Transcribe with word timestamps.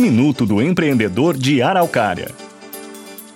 Minuto 0.00 0.44
do 0.44 0.60
Empreendedor 0.60 1.36
de 1.36 1.62
Araucária. 1.62 2.28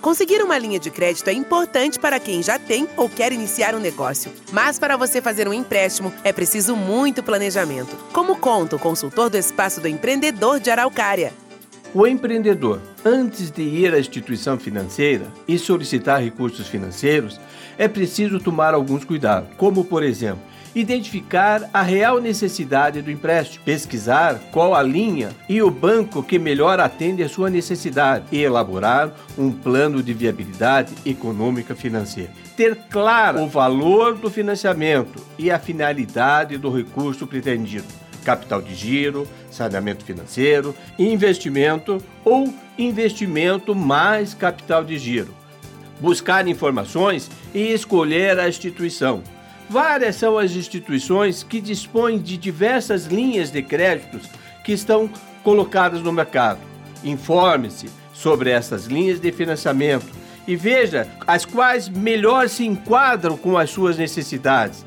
Conseguir 0.01 0.41
uma 0.41 0.57
linha 0.57 0.77
de 0.77 0.91
crédito 0.91 1.29
é 1.29 1.31
importante 1.31 1.97
para 1.97 2.19
quem 2.19 2.43
já 2.43 2.59
tem 2.59 2.85
ou 2.97 3.07
quer 3.07 3.31
iniciar 3.31 3.73
um 3.73 3.79
negócio. 3.79 4.29
Mas 4.51 4.77
para 4.77 4.97
você 4.97 5.21
fazer 5.21 5.47
um 5.47 5.53
empréstimo, 5.53 6.11
é 6.21 6.33
preciso 6.33 6.75
muito 6.75 7.23
planejamento. 7.23 7.95
Como 8.11 8.35
conta 8.35 8.75
o 8.75 8.79
consultor 8.79 9.29
do 9.29 9.37
Espaço 9.37 9.79
do 9.79 9.87
Empreendedor 9.87 10.59
de 10.59 10.69
Araucária. 10.69 11.31
O 11.93 12.05
empreendedor, 12.05 12.81
antes 13.05 13.49
de 13.49 13.61
ir 13.61 13.93
à 13.93 13.99
instituição 13.99 14.59
financeira 14.59 15.27
e 15.47 15.57
solicitar 15.57 16.21
recursos 16.21 16.67
financeiros, 16.67 17.39
é 17.77 17.87
preciso 17.87 18.37
tomar 18.37 18.73
alguns 18.73 19.05
cuidados, 19.05 19.49
como, 19.55 19.85
por 19.85 20.03
exemplo, 20.03 20.43
identificar 20.75 21.69
a 21.73 21.81
real 21.81 22.19
necessidade 22.19 23.01
do 23.01 23.11
empréstimo, 23.11 23.63
pesquisar 23.63 24.39
qual 24.51 24.75
a 24.75 24.83
linha 24.83 25.29
e 25.47 25.61
o 25.61 25.69
banco 25.69 26.23
que 26.23 26.37
melhor 26.37 26.79
atende 26.79 27.23
à 27.23 27.29
sua 27.29 27.49
necessidade 27.49 28.25
e 28.31 28.41
elaborar 28.41 29.11
um 29.37 29.51
plano 29.51 30.01
de 30.03 30.13
viabilidade 30.13 30.93
econômica 31.05 31.75
financeira. 31.75 32.31
Ter 32.55 32.75
claro 32.89 33.41
o 33.41 33.47
valor 33.47 34.15
do 34.15 34.29
financiamento 34.29 35.25
e 35.37 35.49
a 35.49 35.59
finalidade 35.59 36.57
do 36.57 36.69
recurso 36.69 37.25
pretendido 37.25 37.87
capital 38.23 38.61
de 38.61 38.75
giro, 38.75 39.27
saneamento 39.49 40.03
financeiro, 40.03 40.75
investimento 40.99 41.97
ou 42.23 42.53
investimento 42.77 43.73
mais 43.73 44.33
capital 44.33 44.83
de 44.83 44.97
giro. 44.97 45.33
Buscar 45.99 46.47
informações 46.47 47.29
e 47.53 47.71
escolher 47.73 48.39
a 48.39 48.47
instituição. 48.47 49.23
Várias 49.69 50.15
são 50.15 50.35
as 50.39 50.53
instituições 50.53 51.43
que 51.43 51.61
dispõem 51.61 52.17
de 52.17 52.37
diversas 52.37 53.05
linhas 53.05 53.51
de 53.51 53.61
créditos 53.61 54.23
que 54.63 54.71
estão 54.71 55.07
colocadas 55.43 56.01
no 56.01 56.11
mercado. 56.11 56.59
Informe-se 57.03 57.87
sobre 58.11 58.49
essas 58.49 58.85
linhas 58.85 59.19
de 59.19 59.31
financiamento 59.31 60.07
e 60.47 60.55
veja 60.55 61.07
as 61.27 61.45
quais 61.45 61.87
melhor 61.87 62.49
se 62.49 62.65
enquadram 62.65 63.37
com 63.37 63.59
as 63.59 63.69
suas 63.69 63.95
necessidades. 63.95 64.83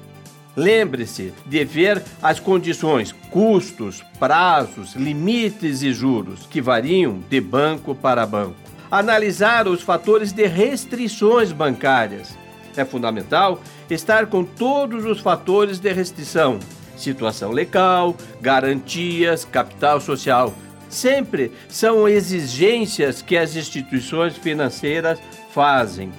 Lembre-se 0.56 1.32
de 1.46 1.64
ver 1.64 2.02
as 2.20 2.40
condições, 2.40 3.12
custos, 3.30 4.02
prazos, 4.18 4.94
limites 4.96 5.82
e 5.82 5.92
juros, 5.92 6.44
que 6.50 6.60
variam 6.60 7.20
de 7.30 7.40
banco 7.40 7.94
para 7.94 8.26
banco. 8.26 8.56
Analisar 8.90 9.68
os 9.68 9.80
fatores 9.80 10.32
de 10.32 10.46
restrições 10.46 11.52
bancárias 11.52 12.36
é 12.76 12.84
fundamental 12.84 13.60
estar 13.90 14.26
com 14.26 14.44
todos 14.44 15.04
os 15.04 15.20
fatores 15.20 15.78
de 15.78 15.92
restrição: 15.92 16.58
situação 16.96 17.50
legal, 17.50 18.16
garantias, 18.40 19.44
capital 19.44 20.00
social. 20.00 20.52
Sempre 20.88 21.50
são 21.68 22.06
exigências 22.06 23.22
que 23.22 23.36
as 23.36 23.56
instituições 23.56 24.36
financeiras 24.36 25.18
fazem. 25.50 26.12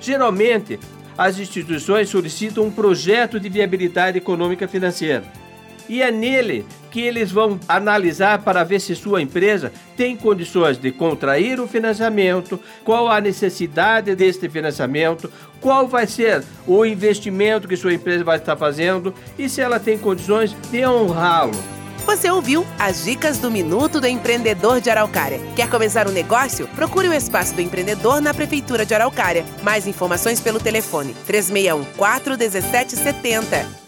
Geralmente, 0.00 0.78
as 1.18 1.38
instituições 1.38 2.08
solicitam 2.08 2.64
um 2.64 2.70
projeto 2.70 3.40
de 3.40 3.48
viabilidade 3.48 4.18
econômica 4.18 4.68
financeira 4.68 5.43
e 5.88 6.02
é 6.02 6.10
nele 6.10 6.64
que 6.90 7.00
eles 7.00 7.32
vão 7.32 7.58
analisar 7.68 8.38
para 8.42 8.62
ver 8.62 8.80
se 8.80 8.94
sua 8.94 9.20
empresa 9.20 9.72
tem 9.96 10.16
condições 10.16 10.78
de 10.78 10.92
contrair 10.92 11.58
o 11.60 11.66
financiamento, 11.66 12.58
qual 12.84 13.08
a 13.08 13.20
necessidade 13.20 14.14
deste 14.14 14.48
financiamento, 14.48 15.30
qual 15.60 15.88
vai 15.88 16.06
ser 16.06 16.44
o 16.66 16.84
investimento 16.84 17.66
que 17.66 17.76
sua 17.76 17.94
empresa 17.94 18.22
vai 18.22 18.36
estar 18.36 18.56
fazendo 18.56 19.12
e 19.38 19.48
se 19.48 19.60
ela 19.60 19.80
tem 19.80 19.98
condições 19.98 20.56
de 20.70 20.86
honrá-lo. 20.86 21.52
Você 22.06 22.30
ouviu 22.30 22.66
as 22.78 23.04
dicas 23.04 23.38
do 23.38 23.50
Minuto 23.50 23.98
do 23.98 24.06
Empreendedor 24.06 24.80
de 24.80 24.90
Araucária. 24.90 25.40
Quer 25.56 25.70
começar 25.70 26.06
um 26.06 26.12
negócio? 26.12 26.68
Procure 26.68 27.08
o 27.08 27.14
Espaço 27.14 27.54
do 27.54 27.62
Empreendedor 27.62 28.20
na 28.20 28.34
Prefeitura 28.34 28.84
de 28.84 28.94
Araucária. 28.94 29.44
Mais 29.62 29.86
informações 29.86 30.38
pelo 30.38 30.60
telefone 30.60 31.14
3614 31.26 32.38
1770. 32.38 33.83